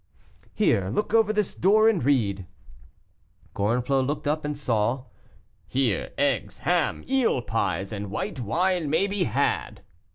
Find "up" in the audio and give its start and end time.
4.27-4.43